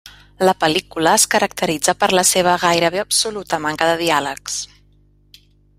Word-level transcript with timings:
La 0.47 0.53
pel·lícula 0.61 1.11
es 1.17 1.25
caracteritza 1.35 1.95
per 2.03 2.09
la 2.19 2.25
seva 2.31 2.57
gairebé 2.65 3.05
absoluta 3.05 3.61
manca 3.67 3.91
de 3.93 4.01
diàlegs. 4.05 4.57